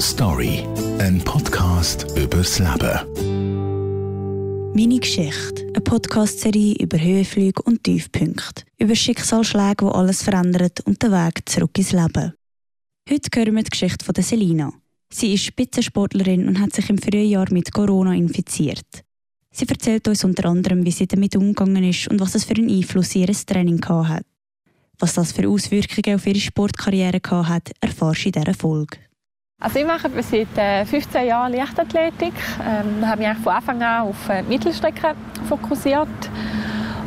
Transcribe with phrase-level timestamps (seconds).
[0.00, 0.64] Story,
[1.00, 3.00] ein Podcast übers Leben.
[4.74, 11.10] Meine Geschichte, eine Podcast-Serie über Höhenflüge und Tiefpunkte, über Schicksalsschläge, die alles verändern und den
[11.10, 12.32] Weg zurück ins Leben.
[13.10, 14.72] Heute hören wir die Geschichte von Selina.
[15.12, 18.86] Sie ist Spitzensportlerin und hat sich im Frühjahr mit Corona infiziert.
[19.50, 22.70] Sie erzählt uns unter anderem, wie sie damit umgegangen ist und was es für einen
[22.70, 24.24] Einfluss ihr Training hat.
[25.00, 28.98] Was das für Auswirkungen auf ihre Sportkarriere hat, erfährst du in dieser Folge.
[29.60, 32.32] Also ich mache seit 15 äh, Jahren Leichtathletik.
[32.64, 35.14] Ähm, habe mich von Anfang an auf äh, Mittelstrecke
[35.48, 36.08] fokussiert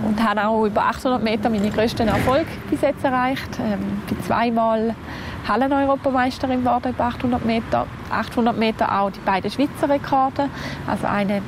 [0.05, 3.59] und habe auch über 800 Meter meine grössten Erfolg bis jetzt erreicht.
[3.59, 4.95] Ähm, bin zweimal
[5.47, 7.87] Hallen-Europameisterin geworden über 800 Meter.
[8.09, 10.49] 800 Meter auch die beiden Schweizer Rekorde.
[10.87, 11.41] Also eine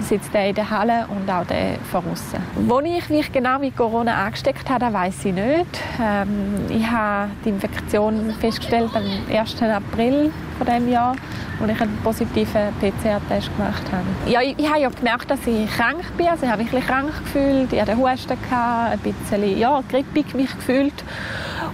[0.00, 2.38] sitzt der in der Halle und auch der von außen.
[2.66, 5.80] Wo ich mich genau mit Corona angesteckt habe, weiß ich nicht.
[6.02, 9.62] Ähm, ich habe die Infektion festgestellt am 1.
[9.62, 11.14] April von dem Jahr,
[11.60, 14.30] als ich einen positiven PCR-Test gemacht habe.
[14.30, 16.28] Ja, ich, ich, habe ja gemerkt, dass ich krank bin.
[16.28, 19.82] Also ich habe mich ein bisschen krank gefühlt, ich hatte Husten, gehabt, ein bisschen ja,
[19.88, 21.04] grippig mich gefühlt.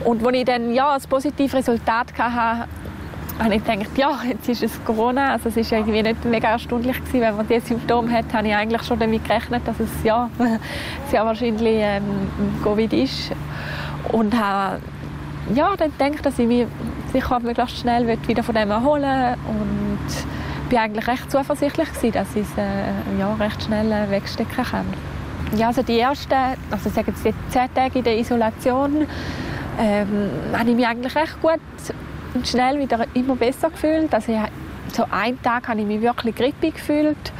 [0.04, 2.68] Und als ich dann ja, ein positives Resultat hatte,
[3.38, 5.32] habe ich gedacht, ja, jetzt ist es Corona.
[5.32, 8.54] Also es ist irgendwie nicht mega erstaunlich gewesen, wenn man diese Symptome hat, habe ich
[8.54, 10.30] eigentlich schon damit gerechnet, dass es ja
[11.10, 12.04] sehr wahrscheinlich ähm,
[12.62, 13.32] Covid ist.
[14.12, 14.80] Und habe
[15.54, 16.66] ja, dann gedacht, dass ich mich
[17.12, 22.42] sicher möglichst schnell wieder von dem erholen und bin eigentlich recht zuversichtlich gewesen, dass ich
[22.42, 24.86] es äh, ja, recht schnell äh, wegstecken kann.
[25.56, 26.34] Ja, also die ersten,
[26.70, 29.06] also sagen Sie, zehn Tage in der Isolation,
[29.78, 31.60] ähm, habe ich mich eigentlich recht gut
[32.34, 34.12] und schnell wieder immer besser gefühlt.
[34.12, 34.38] Also ich,
[34.94, 37.32] so einen Tag habe ich mich wirklich grippig gefühlt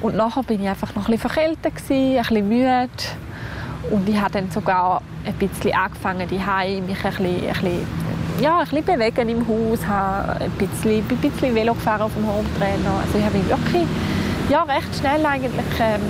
[0.00, 2.88] und nachher bin ich einfach noch ein bisschen verkältet gewesen, ein bisschen müde
[3.90, 7.86] und ich habe dann sogar ein bisschen angefangen, mich ein bisschen, ein bisschen,
[8.40, 12.26] ja, ein bisschen bewegen im Haus, habe ein bisschen, ein bisschen Velo gefahren auf dem
[12.26, 13.00] Hometrainer.
[13.02, 13.86] Also ich habe mich wirklich
[14.50, 16.02] ja, recht schnell eigentlich ähm,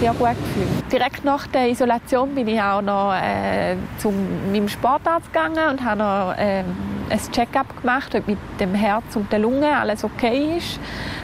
[0.00, 0.92] sehr gut gefühlt.
[0.92, 4.12] Direkt nach der Isolation bin ich auch noch äh, zu
[4.50, 6.64] meinem Sportarzt gegangen und habe noch äh,
[7.12, 10.80] ein Check-up gemacht, ob mit dem Herz und der Lunge alles okay ist,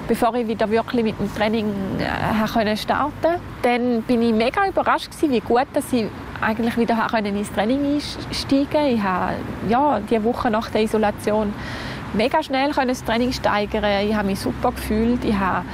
[0.07, 3.41] bevor ich wieder wirklich mit dem Training äh, starten konnte.
[3.63, 6.07] Dann bin ich mega überrascht gewesen, wie gut dass ich
[6.41, 8.89] eigentlich wieder ins Training einsteigen konnte.
[8.89, 9.33] Ich habe
[9.69, 11.53] ja, die Woche nach der Isolation
[12.15, 13.85] mega schnell das Training steigern.
[14.09, 15.25] Ich habe mich super gefühlt.
[15.25, 15.65] Ich habe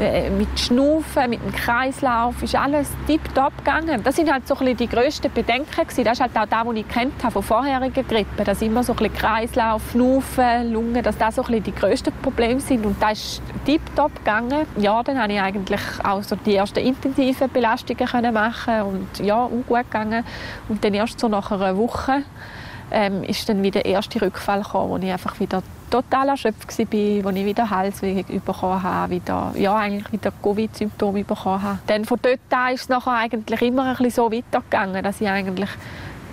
[0.00, 4.02] äh, mit Schnaufen, mit dem Kreislauf, ist alles tiptop gegangen.
[4.02, 5.66] Das sind halt so die grössten Bedenken.
[5.86, 8.44] Das ist halt auch das, was ich kennt habe von vorherigen Grippen.
[8.44, 12.84] Dass immer so ein Kreislauf, Schnaufen, Lungen, dass das so die grössten Probleme sind.
[12.84, 14.66] Und das ist tiptop gegangen.
[14.78, 19.50] Ja, dann habe ich eigentlich auch so die ersten intensiven Belastungen machen und ja, auch
[19.50, 20.24] gut gegangen.
[20.68, 22.22] Und dann erst so nach einer Woche
[22.90, 25.62] ähm, ist dann wieder der erste Rückfall gekommen, wo ich einfach wieder
[25.94, 31.62] total erschöpft war, wo ich wieder Halsweh bekommen habe, wieder, ja, eigentlich wieder Covid-Symptome bekommen
[31.62, 31.78] habe.
[31.86, 35.28] Dann von dort an ist es nachher eigentlich immer ein bisschen so weitergegangen, dass ich
[35.28, 35.70] eigentlich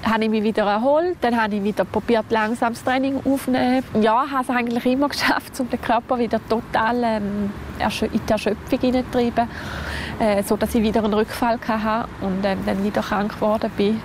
[0.03, 3.83] habe ich mich wieder erholt, dann habe ich wieder probiert langsam das Training aufzunehmen.
[4.01, 8.79] Ja, habe es eigentlich immer geschafft, um den Körper wieder total ähm, in die Erschöpfung
[8.79, 9.47] hineinzutreiben,
[10.19, 14.01] äh, so ich wieder einen Rückfall hatte und ähm, dann wieder krank geworden bin.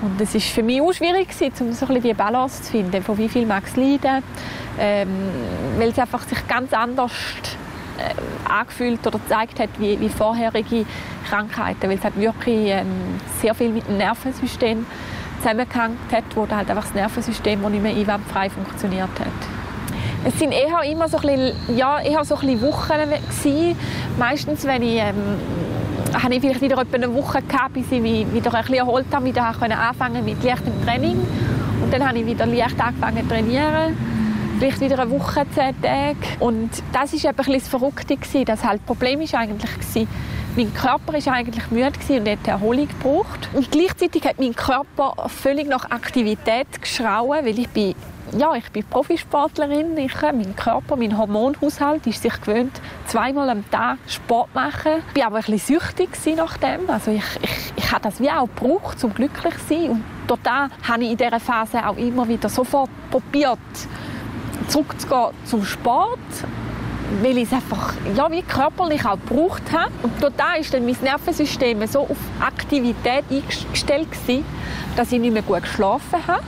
[0.00, 1.28] Und es war für mich auch schwierig,
[1.60, 4.22] um so ein die Balance zu finden, von wie viel mag es leiden,
[4.78, 5.08] ähm,
[5.76, 7.12] weil es einfach sich ganz anders
[7.98, 10.86] äh, angefühlt oder gezeigt hat wie, wie vorherige
[11.28, 12.86] Krankheiten, weil es hat wirklich ähm,
[13.40, 14.86] sehr viel mit dem Nervensystem
[15.38, 19.48] zusammengehängt hat, wo halt einfach das Nervensystem nicht mehr einwandfrei funktioniert hat.
[20.24, 23.76] Es sind eher immer so ein bisschen, ja, eher so ein bisschen Wochen gewesen.
[24.18, 25.14] Meistens, wenn ich ähm,
[26.14, 29.06] habe ich vielleicht wieder etwa eine Woche gehabt, bis ich mich wieder ein bisschen erholt
[29.12, 31.16] habe, wieder anfangen mit leichtem Training.
[31.82, 33.96] Und dann habe ich wieder leicht angefangen zu trainieren.
[34.58, 36.16] Vielleicht wieder eine Woche, zehn Tage.
[36.40, 38.44] Und das war bisschen das Verrückte.
[38.44, 40.06] Das halt, Problem war eigentlich,
[40.56, 43.48] mein Körper war eigentlich müde und hat Erholung gebraucht.
[43.52, 47.94] Und gleichzeitig hat mein Körper völlig nach Aktivität geschrauen, weil ich bin
[48.36, 49.96] ja, ich bin Profisportlerin.
[49.96, 54.92] Ich, mein Körper, mein Hormonhaushalt ist sich gewöhnt, zweimal am Tag Sport zu machen.
[55.14, 56.88] Ich war aber ein bisschen süchtig nach dem.
[56.88, 59.90] Also ich, ich, ich habe das wie auch gebraucht, um glücklich zu sein.
[59.90, 63.58] Und total habe ich in dieser Phase auch immer wieder sofort probiert,
[64.68, 66.18] zurückzugehen zum Sport
[67.22, 69.90] weil ich es einfach ja, wie körperlich auch gebraucht habe.
[70.02, 74.08] Und total ist dann mein Nervensystem so auf Aktivität eingestellt
[74.94, 76.42] dass ich nicht mehr gut geschlafen habe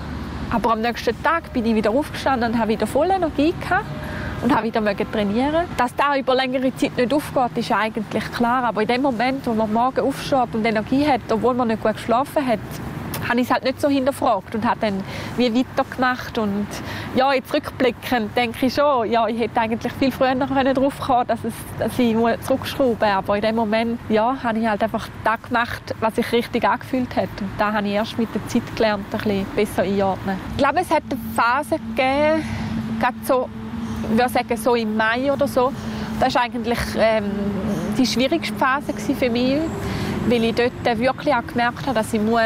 [0.51, 3.87] aber am nächsten Tag bin ich wieder aufgestanden und habe wieder voll Energie gehabt
[4.43, 4.83] und habe wieder
[5.13, 5.67] trainieren.
[5.77, 8.65] Dass das über längere Zeit nicht aufgeht, ist eigentlich klar.
[8.65, 11.95] Aber in dem Moment, wo man morgen aufsteht und Energie hat, obwohl man nicht gut
[11.95, 12.59] geschlafen hat,
[13.31, 15.05] habe ich es halt nicht so hinterfragt und habe dann
[15.37, 16.67] wie weitergemacht und
[17.15, 21.39] ja, jetzt rückblickend denke ich schon, ja, ich hätte eigentlich viel früher drauf kommen dass,
[21.45, 23.09] es, dass ich zurückschrauben muss.
[23.09, 27.15] Aber in dem Moment, ja, habe ich halt einfach das gemacht, was sich richtig angefühlt
[27.15, 27.29] hat.
[27.41, 30.37] Und da habe ich erst mit der Zeit gelernt, ein bisschen besser einordnen.
[30.53, 32.45] Ich glaube, es hat eine Phase gegeben,
[32.99, 33.49] gerade so,
[34.11, 35.73] ich würde sagen, so im Mai oder so.
[36.19, 37.31] Das war eigentlich ähm,
[37.97, 39.59] die schwierigste Phase für mich,
[40.27, 42.41] weil ich dort wirklich auch gemerkt habe, dass ich muss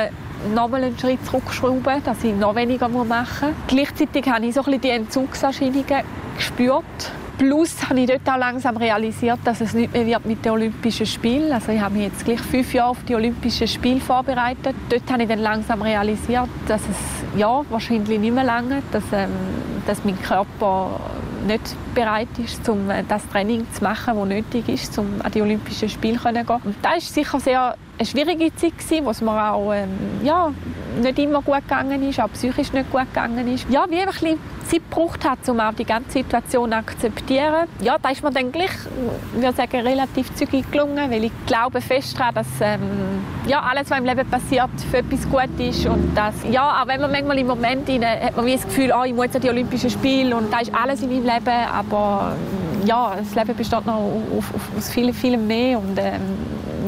[0.55, 3.57] nochmal einen Schritt zurückschrauben, dass ich noch weniger machen muss.
[3.69, 6.03] Gleichzeitig habe ich so die Entzugserscheinungen
[6.37, 7.13] gespürt.
[7.37, 11.05] Plus habe ich dort auch langsam realisiert, dass es nicht mehr wird mit den Olympischen
[11.05, 11.51] Spielen.
[11.51, 14.77] Also ich habe mich jetzt gleich fünf Jahre auf die Olympischen Spiele vorbereitet.
[14.89, 19.31] Dort habe ich dann langsam realisiert, dass es ja wahrscheinlich nicht mehr lange, dass, ähm,
[19.85, 21.01] dass mein Körper
[21.45, 25.43] nicht bereit ist, um äh, das Training zu machen, das nötig ist, um an die
[25.43, 26.47] Olympischen Spiele zu gehen.
[26.65, 29.89] Und das ist sicher sehr eine schwierige Zeit gewesen, wo es mir auch ähm,
[30.23, 30.53] ja,
[31.01, 33.67] nicht immer gut gegangen ist, auch psychisch nicht gut gegangen ist.
[33.69, 37.69] Ja, wie ein bisschen Zeit gebraucht hat, um auch die ganze Situation zu akzeptieren.
[37.81, 38.71] Ja, da ist mir dann gleich,
[39.35, 42.81] würde sagen, relativ zügig gelungen, weil ich glaube fest daran, dass ähm,
[43.47, 47.01] ja, alles, was im Leben passiert, für etwas gut ist und dass, ja, auch wenn
[47.01, 49.51] man manchmal im Moment rein, hat man wie das Gefühl, oh, ich muss an die
[49.51, 52.33] Olympischen Spiele und da ist alles in meinem Leben, aber
[52.85, 56.21] ja, das Leben besteht noch auf, auf, aus viel, vielem mehr und ähm,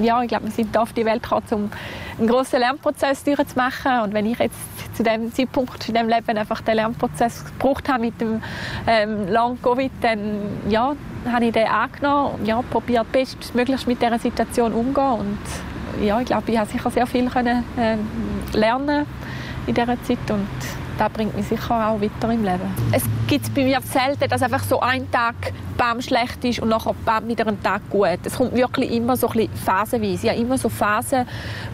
[0.02, 1.70] ja, ich glaube, wir sind auf die Welt gekommen, um
[2.19, 4.00] einen grossen Lernprozess durchzumachen.
[4.02, 4.56] Und wenn ich jetzt
[4.96, 8.43] zu dem Zeitpunkt in dem Leben einfach den Lernprozess gebraucht habe mit dem
[8.87, 10.94] ähm, Long Covid, dann ja,
[11.31, 15.20] habe ich den angenommen und ja, probiert bestmöglichst mit dieser Situation umzugehen.
[15.20, 17.96] Und ja, ich glaube, ich habe sicher sehr viel können, äh,
[18.56, 19.06] lernen
[19.66, 20.48] in dieser Zeit und
[20.98, 22.75] das bringt mich sicher auch weiter im Leben.
[22.93, 25.34] Es gibt bei mir selten, dass einfach so ein Tag
[25.76, 28.19] bam schlecht ist und nachher bam wieder ein Tag gut.
[28.25, 30.26] Es kommt wirklich immer so ein phasenweise.
[30.26, 31.26] Ich habe immer so Phasen,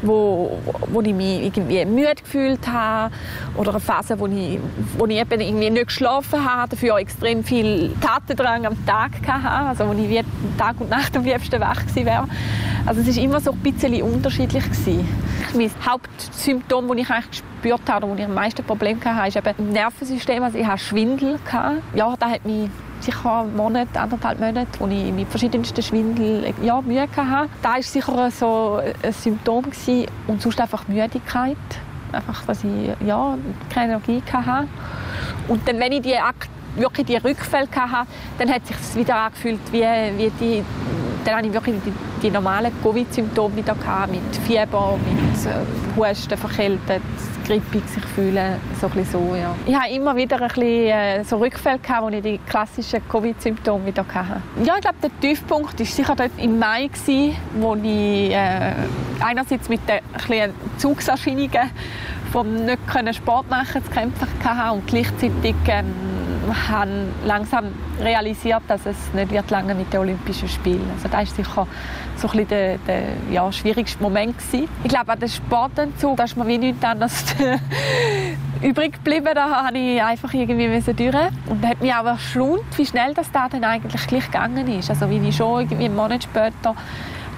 [0.03, 0.59] wo,
[0.89, 3.15] wo ich mich irgendwie müde gefühlt habe
[3.57, 4.59] oder eine Phase, wo ich,
[4.99, 9.89] wo ich eben irgendwie nicht geschlafen habe, dafür extrem viel Tatendrang am Tag hatte, also
[9.89, 10.25] wo ich
[10.59, 12.29] Tag und Nacht am liebsten wach gewesen wäre.
[12.87, 15.09] Also es war immer so ein bisschen unterschiedlich gewesen.
[15.55, 19.55] Mein Hauptsymptom, das ich eigentlich gespürt habe, wo ich am meisten Probleme hatte, ist eben
[19.59, 20.43] im Nervensystem.
[20.43, 21.39] Also ich hatte Schwindel.
[21.95, 26.81] Ja, das hat mich sicher einen Monat, anderthalb Monate, wo ich mit verschiedensten Schwindel ja,
[26.81, 27.51] Mühe hatte.
[27.63, 29.65] Das war sicher so ein Symptom.
[29.65, 30.07] Gewesen.
[30.27, 31.57] Und sonst einfach Müdigkeit.
[32.13, 33.37] Einfach, dass ich ja,
[33.73, 34.69] keine Energie hatte.
[35.49, 36.17] Und dann, wenn ich die
[36.77, 40.65] wirklich die Rückfälle hatte, dann hat es sich wieder angefühlt wie, wie die
[41.25, 41.93] dann hatte ich wirklich die,
[42.23, 47.03] die normalen Covid-Symptome wieder gehabt, mit Fieber, mit äh, Husten, verkältet,
[47.47, 49.55] grippig sich fühlen, so ein so, ja.
[49.67, 53.87] Ich habe immer wieder ein bisschen äh, so Rückfälle gehabt, wo ich die klassischen Covid-Symptome
[53.87, 54.43] wieder hatte.
[54.65, 58.73] Ja, ich glaube, der Tiefpunkt war sicher dort im Mai, gewesen, wo ich äh,
[59.21, 60.01] einerseits mit den
[60.79, 61.71] Zugserscheinungen
[62.33, 62.79] vom nicht
[63.15, 66.12] Sport machen zu kämpfen hatte und gleichzeitig ähm,
[66.71, 67.67] habe langsam
[68.01, 70.89] realisiert, dass es nicht wird lange mit den Olympischen Spielen.
[70.95, 71.67] Also das ist sicher
[72.17, 74.69] so ein der, der ja, schwierigste Moment gewesen.
[74.83, 77.25] Ich glaube, an den Sportentzug, da ist mir wie nichts anderes
[78.63, 79.31] übrig geblieben.
[79.35, 81.15] Da habe ich einfach irgendwie durch.
[81.47, 84.91] Und hat mich auch erstaunt, wie schnell das da dann eigentlich gleich gegangen ist.
[84.91, 86.75] Also wie ich schon irgendwie einen Monat später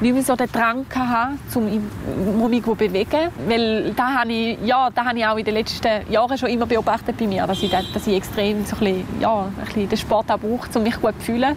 [0.01, 3.31] nicht mehr so den Drang hatte, um mich zu bewegen.
[3.47, 6.67] Weil da habe ich, ja, da habe ich auch in den letzten Jahren schon immer
[6.67, 9.99] beobachtet bei mir, dass ich, dass ich extrem so ein bisschen, ja, ein bisschen den
[9.99, 11.57] Sport auch brauche, um mich gut zu fühlen.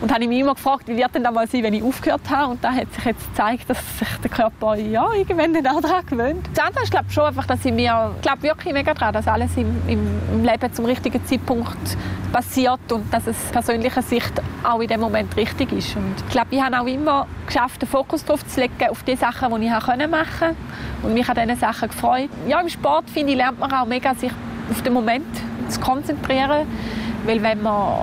[0.00, 2.28] Und habe ich mich immer gefragt, wie wird denn das mal sein, wenn ich aufgehört
[2.30, 2.52] habe.
[2.52, 6.48] Und da hat sich jetzt gezeigt, dass sich der Körper ja, irgendwann daran gewöhnt.
[6.54, 9.56] Das andere ist glaube schon einfach, dass ich mir glaube wirklich mega daran, dass alles
[9.56, 11.96] im, im, Leben zum richtigen Zeitpunkt
[12.32, 14.32] passiert und dass es persönlicher Sicht
[14.64, 15.96] auch in dem Moment richtig ist.
[15.96, 19.16] Und ich glaube, ich habe auch immer geschafft, den Fokus darauf zu legen, auf die
[19.16, 20.56] Sachen, die ich machen konnte
[21.02, 22.30] und mich an diesen Sachen gefreut.
[22.48, 24.32] Ja, im Sport, finde ich, lernt man auch mega, sich
[24.70, 25.26] auf den Moment
[25.68, 26.66] zu konzentrieren.
[27.24, 27.98] Weil wenn man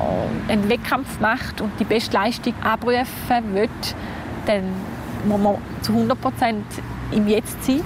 [0.47, 3.69] einen Wettkampf macht und die beste Leistung abrufen will,
[4.45, 4.63] dann
[5.27, 6.65] muss man zu 100 Prozent
[7.11, 7.81] im Jetzt sein.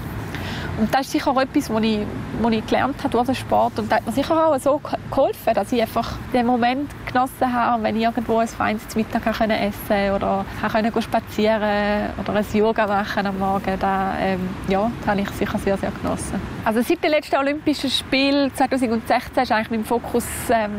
[0.80, 2.00] Und das ist sicher auch etwas, was ich,
[2.42, 3.80] was ich gelernt habe durch den Sport.
[3.80, 4.82] Und das hat mir sicher auch so
[5.14, 9.72] geholfen, dass ich einfach den Moment genossen habe, wenn ich irgendwo ein feines Mittag essen
[9.88, 13.80] konnte oder konnte spazieren oder ein Yoga machen am Morgen.
[13.80, 16.42] Das, ähm, ja, das habe ich sicher sehr, sehr genossen.
[16.66, 20.72] Also seit den letzten Olympischen Spielen 2016 war mein Fokus ähm,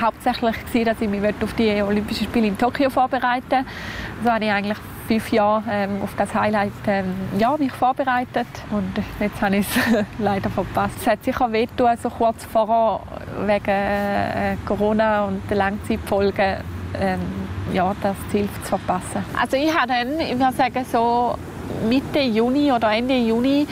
[0.00, 3.64] hauptsächlich, gewesen, dass ich mich auf die Olympischen Spiele in Tokio vorbereiten wollte.
[4.20, 4.78] Also habe ich eigentlich
[5.10, 10.04] fünf Jahre ähm, auf das Highlight ähm, ja, mich vorbereitet und jetzt habe ich es
[10.20, 10.94] leider verpasst.
[11.00, 13.00] Es hat sicher wehgetan, so kurz vorher
[13.44, 16.58] wegen äh, Corona und der Langzeitfolgen
[17.00, 17.18] ähm,
[17.72, 19.24] ja, das Ziel zu verpassen.
[19.36, 21.34] Also ich habe dann, ich würde sagen, so
[21.88, 23.66] Mitte Juni oder Ende Juni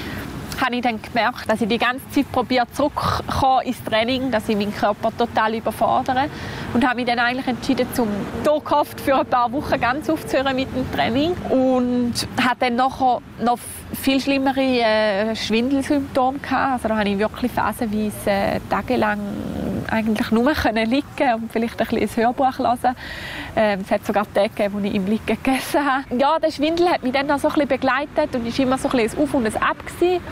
[0.60, 4.56] habe ich dann gemerkt, dass ich die ganze Zeit probiert zurückzukommen ins Training, dass ich
[4.56, 6.28] meinen Körper total überfordere
[6.74, 8.08] und habe mich dann eigentlich entschieden, zum
[8.42, 13.58] gehofft, für ein paar Wochen ganz aufzuhören mit dem Training und hatte dann nachher noch
[13.94, 16.72] viel schlimmere äh, Schwindelsymptome gehabt.
[16.72, 19.20] Also da habe ich wirklich phasenweise äh, tagelang
[19.90, 22.96] eigentlich nur können liegen und vielleicht ein, bisschen ein Hörbuch hören.
[23.56, 26.04] Ähm, es hat sogar Tage gegeben, wo ich im Liegen gegessen habe.
[26.16, 29.00] Ja, der Schwindel hat mich dann auch so ein begleitet und ist immer so ein,
[29.00, 30.22] ein Auf und ein Ab gewesen.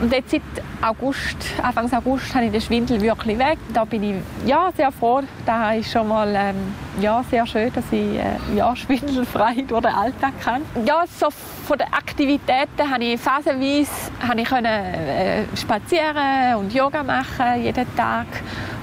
[0.00, 0.42] Und jetzt seit
[0.82, 3.58] August, Anfang August, habe ich den Schwindel wirklich weg.
[3.72, 4.14] Da bin ich
[4.48, 5.22] ja, sehr froh.
[5.44, 9.92] Da ist schon mal ähm, ja, sehr schön, dass ich äh, ja, schwindelfrei durch den
[9.92, 10.62] Alltag kann.
[10.84, 13.90] Ja, so von den Aktivitäten habe ich phasenweise
[14.26, 18.26] habe ich können, äh, spazieren und Yoga machen jeden Tag.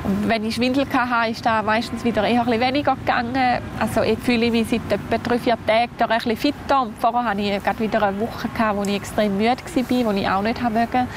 [0.04, 3.62] Und wenn ich Schwindel hatte, ist das meistens wieder eher ein weniger gegangen.
[3.80, 6.82] Also jetzt fühle ich mich seit etwa drei, vier Tagen ein bisschen fitter.
[6.82, 10.12] Und vorher hatte ich gerade wieder eine Woche, gehabt, wo ich extrem müde war, wo
[10.12, 11.08] ich auch nicht mögen.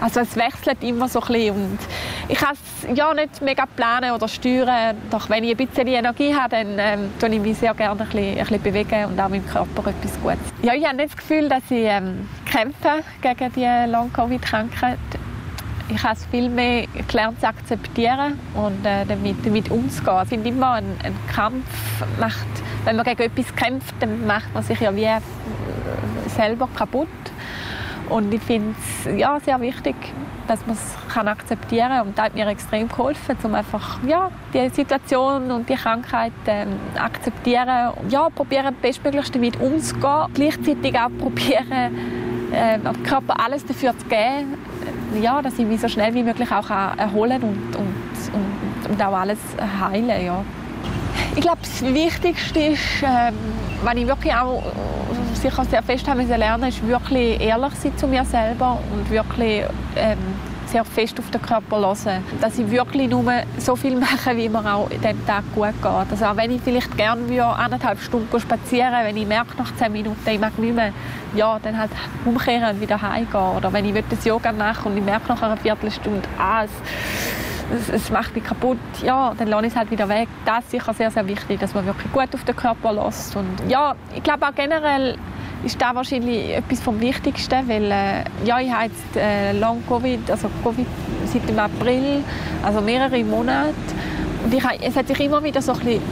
[0.00, 1.54] Also es wechselt immer so ein bisschen.
[1.54, 1.78] Und
[2.28, 4.96] ich kann es ja nicht mega planen oder steuern.
[5.10, 8.08] Doch wenn ich ein bisschen Energie habe, dann ähm, tue ich mich sehr gerne ein
[8.08, 10.52] bisschen, ein bisschen bewegen und auch meinem Körper etwas Gutes.
[10.62, 14.98] Ja, ich habe nicht das Gefühl, dass ich ähm, kämpfe gegen die Long-Covid-Krankheit
[15.88, 20.20] ich habe es viel mehr gelernt zu akzeptieren und äh, damit, damit umzugehen.
[20.22, 21.66] Ich finde immer, ein, ein, Kampf
[22.18, 22.46] macht,
[22.84, 25.20] wenn man gegen etwas kämpft, dann macht man sich ja wie äh,
[26.28, 27.08] selber kaputt.
[28.08, 29.94] Und ich finde es ja, sehr wichtig,
[30.46, 32.06] dass man es akzeptieren kann.
[32.06, 36.68] Und das hat mir extrem geholfen, um einfach ja, die Situation und die Krankheit ähm,
[36.98, 37.92] akzeptieren.
[38.08, 40.26] Ja, probieren bestmöglichst damit umzugehen.
[40.34, 41.72] Gleichzeitig auch probieren,
[42.52, 44.58] äh, dem Körper alles dafür zu geben,
[45.20, 47.94] ja, dass ich mich so schnell wie möglich auch erholen und, und,
[48.32, 49.38] und, und auch alles
[49.80, 50.24] heilen.
[50.24, 50.44] Ja.
[51.36, 53.34] Ich glaube, das Wichtigste ist, ähm,
[53.82, 54.62] was ich wirklich auch
[55.34, 59.64] sicher sehr fest haben lernen ist wirklich ehrlich sein zu mir selber und wirklich
[59.96, 60.18] ähm,
[60.74, 62.24] sehr fest auf den Körper hören.
[62.40, 63.24] Dass ich wirklich nur
[63.58, 66.10] so viel mache, wie mir auch diesem Tag gut geht.
[66.10, 67.22] Also auch wenn ich vielleicht gerne
[67.56, 70.92] eineinhalb Stunden spazieren wenn ich merke nach zehn Minuten, ich mag nicht mehr,
[71.34, 71.90] ja, dann halt
[72.24, 73.56] umkehren und wieder heimgehen.
[73.56, 76.70] Oder wenn ich das Yoga machen und ich merke nach einer Viertelstunde, ah, es,
[77.72, 80.28] es, es, macht mich kaputt, ja, dann lasse ich es halt wieder weg.
[80.44, 83.36] Das ist sicher sehr, sehr wichtig, dass man wirklich gut auf den Körper lässt.
[83.36, 85.16] Und ja, ich glaube auch generell
[85.64, 90.30] ist das wahrscheinlich etwas vom Wichtigsten, weil äh, ja, ich habe jetzt äh, Long Covid,
[90.30, 90.86] also Covid
[91.32, 92.22] seit dem April,
[92.62, 93.74] also mehrere Monate.
[94.44, 96.02] Und ich, es hat sich immer wieder so ein bisschen,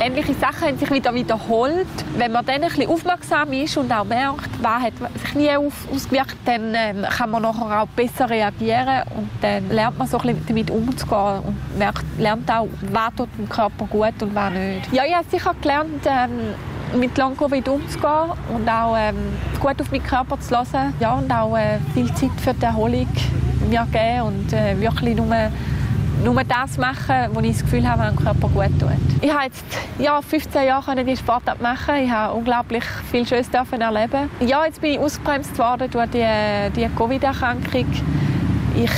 [0.00, 1.86] ähnliche Sachen haben sich wieder wiederholt.
[2.16, 5.88] Wenn man dann ein bisschen aufmerksam ist und auch merkt, was hat sich nie auf,
[5.90, 10.26] ausgewirkt, dann ähm, kann man nachher auch besser reagieren und dann lernt man so ein
[10.26, 14.92] bisschen damit umzugehen und merkt, lernt auch, was tut dem Körper gut und was nicht.
[14.92, 16.54] Ja, ich habe sicher gelernt, ähm,
[16.98, 19.16] mit Long-Covid umzugehen und auch ähm,
[19.60, 20.94] gut auf meinen Körper zu hören.
[21.00, 23.08] Ja, und auch äh, viel Zeit für die Erholung
[23.68, 25.34] mir geben und äh, wirklich nur,
[26.24, 28.90] nur das machen, wo ich das Gefühl habe, meinem Körper gut tut.
[29.20, 29.64] Ich habe jetzt
[29.98, 31.96] ja, 15 Jahre die Sportart machen.
[32.04, 34.30] Ich habe unglaublich viel Schönes erleben.
[34.40, 36.26] Ja, jetzt bin ich ausgebremst worden durch die,
[36.74, 37.86] die Covid-Erkrankung.
[38.74, 38.90] Ich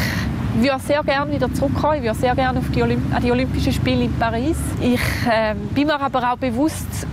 [0.61, 1.96] würde sehr gerne wieder zurückkommen.
[1.96, 4.58] Ich würde sehr gerne auf die, Olymp an die Olympischen Spiele in Paris.
[4.80, 7.06] Ich äh, bin mir aber auch bewusst,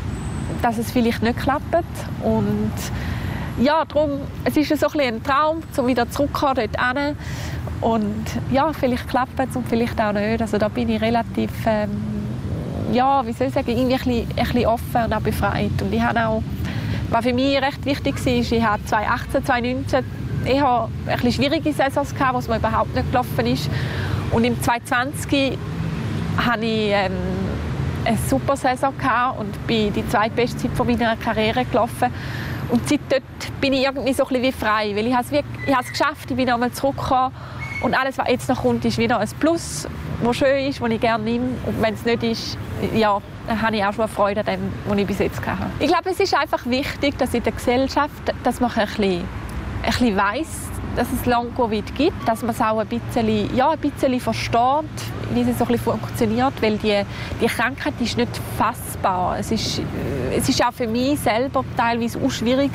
[0.61, 1.83] dass es vielleicht nicht klappt.
[2.23, 2.71] Und
[3.59, 7.15] ja, darum, es ist so ein, ein Traum, um wieder zurückzukommen dort hin.
[7.81, 10.41] Und ja, vielleicht klappt es und vielleicht auch nicht.
[10.41, 11.89] Also da bin ich relativ, ähm,
[12.91, 15.81] ja, wie soll ich sagen, irgendwie ein bisschen, ein bisschen offen und auch befreit.
[15.81, 16.43] Und ich habe auch,
[17.09, 20.05] was für mich recht wichtig war, ich habe 2018, 2019
[20.45, 23.69] eher ein bisschen schwierige Saisons gehabt, wo es mir überhaupt nicht gelaufen ist.
[24.31, 25.57] Und im 2020
[26.37, 27.11] habe ich ähm,
[28.05, 28.93] eine super Saison
[29.37, 32.13] und bin die zweitbeste Zeit von meiner Karriere gelaufen.
[32.69, 33.01] Und seit
[33.59, 36.49] bin ich irgendwie so ein wie frei, weil ich habe es, es geschafft, ich bin
[36.49, 37.33] einmal zurückgekommen
[37.81, 39.87] und alles, was jetzt noch kommt, ist wieder ein Plus,
[40.23, 41.45] das schön ist, das ich gerne nehme.
[41.65, 42.57] Und wenn es nicht ist,
[42.93, 45.65] ja, dann habe ich auch schon eine Freude an dem, was ich bis jetzt hatte.
[45.79, 49.91] Ich glaube, es ist einfach wichtig, dass in der Gesellschaft, dass man ein bisschen, ein
[49.91, 54.19] bisschen weiss, dass es Long-Covid gibt, dass man es auch ein bisschen, ja, ein bisschen
[54.19, 54.85] versteht,
[55.33, 57.01] wie es so ein funktioniert, weil die,
[57.41, 59.37] die Krankheit ist nicht fassbar.
[59.39, 59.81] Es ist,
[60.35, 62.71] es ist auch für mich selber teilweise auch schwierig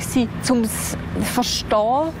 [0.49, 2.13] um es zu verstehen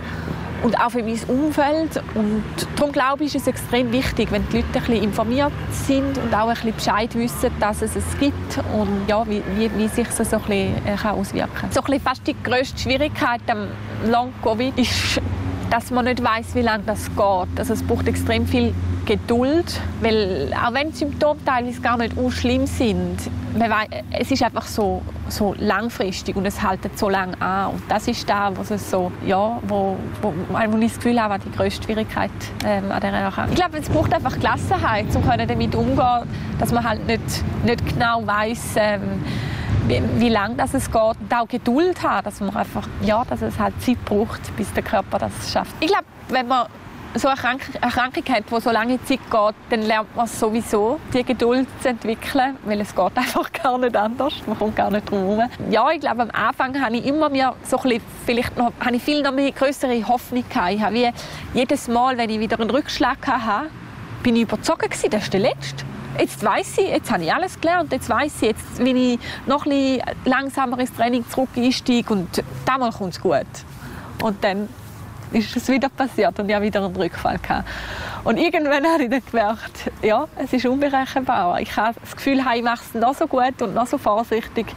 [0.63, 2.01] und auch für mein Umfeld.
[2.15, 2.43] Und
[2.75, 6.33] darum glaube ich, ist es extrem wichtig, wenn die Leute ein bisschen informiert sind und
[6.33, 10.07] auch ein bisschen Bescheid wissen, dass es es gibt und ja, wie, wie, wie sich
[10.07, 11.71] es so ein bisschen äh, auswirken kann.
[11.71, 13.67] So ein bisschen fast die grösste Schwierigkeit am
[14.09, 15.21] Long-Covid ist
[15.69, 17.59] dass man nicht weiß, wie lange das geht.
[17.59, 18.73] Also es braucht extrem viel
[19.05, 23.17] Geduld, weil auch wenn die Symptome teilweise gar nicht so schlimm sind,
[23.53, 28.07] weiß, es ist einfach so, so langfristig und es hält so lange an und das
[28.07, 31.83] ist da, wo es so, ja, wo, wo, wo ich das Gefühl habe, die grösste
[31.83, 32.31] Schwierigkeit
[32.65, 33.53] ähm, an dieser Erkrankung.
[33.53, 36.23] Ich glaube, es braucht einfach Gelassenheit, um damit umzugehen,
[36.59, 39.23] dass man halt nicht, nicht genau weiß, ähm,
[39.87, 43.41] wie, wie lange das es geht und auch Geduld haben, dass man einfach, ja, dass
[43.41, 45.75] es halt Zeit braucht, bis der Körper das schafft.
[45.79, 46.67] Ich glaube, wenn man
[47.13, 50.99] so eine, Krank eine Krankheit hat, die so lange Zeit geht, dann lernt man sowieso,
[51.13, 54.33] die Geduld zu entwickeln, weil es geht einfach gar nicht anders.
[54.45, 55.49] Man kommt gar nicht drum herum.
[55.69, 58.95] Ja, ich glaube, am Anfang habe ich immer mehr so ein bisschen, vielleicht noch, habe
[58.95, 60.71] ich viel noch mehr größere Hoffnung gehabt.
[60.71, 61.09] Ich habe wie
[61.53, 63.69] jedes Mal, wenn ich wieder einen Rückschlag hatte,
[64.23, 65.85] bin ich überzeugt gewesen, das ist der letzte
[66.19, 69.65] jetzt weiß ich, jetzt habe ich alles gelernt, jetzt weiß ich, jetzt will ich noch
[69.65, 73.45] ein langsamer ins Training zurück einsteige und damals kommt es gut.
[74.21, 74.69] Und dann
[75.31, 77.67] ist es wieder passiert und ich habe wieder einen Rückfall gehabt.
[78.23, 81.59] Und irgendwann habe ich dann gemerkt, ja, es ist unberechenbar.
[81.59, 84.67] Ich habe das Gefühl, ich mache es noch so gut und noch so vorsichtig.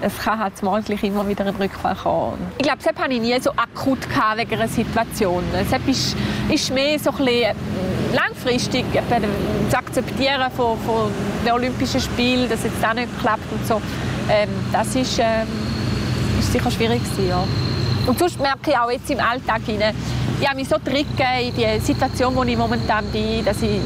[0.00, 2.38] Es kann halt morgendlich immer wieder ein Rückfall kommen.
[2.58, 3.98] Ich glaube, das habe ich nie so akut
[4.36, 5.44] wegen einer Situation.
[5.54, 6.16] Es ist,
[6.48, 7.56] ist mehr so ein bisschen
[8.12, 11.10] langfristig das Akzeptieren von, von
[11.44, 13.80] den Olympischen Spielen, dass jetzt auch nicht klappt und so,
[14.30, 15.48] ähm, das ist, ähm,
[16.38, 17.44] ist sicher schwierig gewesen, ja.
[18.06, 19.62] Und sonst merke ich auch jetzt im Alltag
[20.42, 23.78] ich habe mich so tricken in die Situation, wo ich momentan bin, dass ich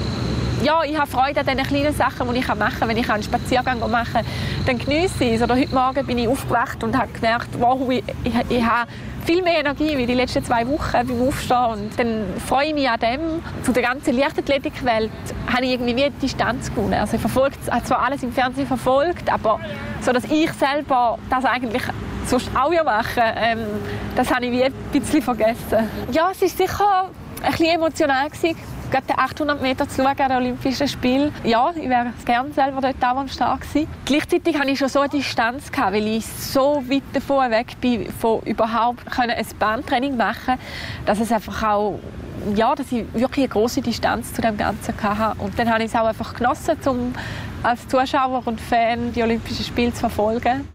[0.67, 2.89] ja, ich habe Freude an diesen kleinen Sachen, die ich machen kann.
[2.89, 4.27] Wenn ich einen Spaziergang machen kann,
[4.67, 5.43] dann genieße ich es.
[5.43, 8.91] Oder heute Morgen bin ich aufgewacht und habe gemerkt, wow, ich, ich, ich habe
[9.25, 11.67] viel mehr Energie wie die letzten zwei Wochen beim Aufstehen.
[11.67, 13.21] Und dann freue ich mich an dem.
[13.63, 15.13] Zu der ganzen Leichtathletikwelt
[15.55, 16.95] habe ich irgendwie wie Distanz gewonnen.
[16.95, 17.55] Also ich verfolge
[17.85, 19.61] zwar alles im Fernsehen verfolgt, aber
[20.01, 21.83] so, dass ich selber das eigentlich
[22.27, 23.61] sonst auch ja mache, ähm,
[24.17, 25.89] das habe ich wie ein bisschen vergessen.
[26.11, 27.11] Ja, es war sicher
[27.45, 28.57] ein bisschen emotional gewesen
[28.91, 31.33] gerade den 800 Meter zu schauen an den Olympischen Spielen.
[31.45, 33.89] Ja, ich wäre gerne selber dort auch am Start gewesen.
[34.05, 38.11] Gleichzeitig hatte ich schon so eine Distanz, gehabt, weil ich so weit davon weg bin,
[38.13, 40.59] von überhaupt ein Bahntraining machen
[41.05, 41.99] dass es einfach auch
[42.55, 45.41] ja, dass ich wirklich eine große Distanz zu dem Ganzen hatte.
[45.41, 47.13] Und dann habe ich es auch einfach genossen, um
[47.63, 50.69] als Zuschauer und Fan die Olympischen Spiele zu verfolgen.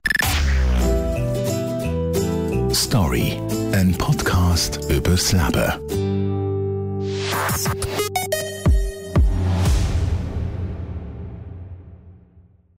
[2.73, 3.39] Story,
[3.73, 6.41] ein Podcast übers Leben.